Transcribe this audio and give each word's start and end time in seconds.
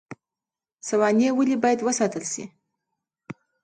سوانح 0.87 1.29
ولې 1.37 1.55
باید 1.63 1.79
وساتل 1.87 2.23
شي؟ 2.31 2.43